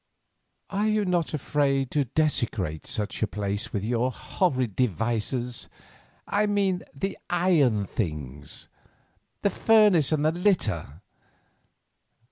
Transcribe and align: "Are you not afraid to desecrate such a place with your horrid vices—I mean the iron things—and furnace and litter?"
"Are 0.71 0.87
you 0.87 1.05
not 1.05 1.31
afraid 1.31 1.91
to 1.91 2.05
desecrate 2.05 2.87
such 2.87 3.21
a 3.21 3.27
place 3.27 3.71
with 3.71 3.83
your 3.83 4.11
horrid 4.11 4.75
vices—I 4.75 6.47
mean 6.47 6.81
the 6.95 7.19
iron 7.29 7.85
things—and 7.85 9.53
furnace 9.53 10.11
and 10.11 10.23
litter?" 10.43 11.01